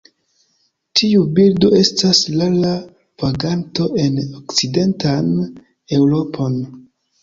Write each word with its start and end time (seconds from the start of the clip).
Tiu 0.99 1.25
birdo 1.39 1.69
estas 1.81 2.23
rara 2.39 2.73
vaganto 3.27 3.89
en 4.09 4.21
okcidentan 4.43 5.33
Eŭropon. 6.03 6.63